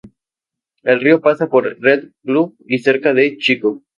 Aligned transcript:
El 0.81 0.99
río 0.99 1.21
pasa 1.21 1.47
por 1.47 1.79
Red 1.79 2.13
Bluff 2.23 2.55
y 2.67 2.79
cerca 2.79 3.13
de 3.13 3.37
Chico. 3.37 3.83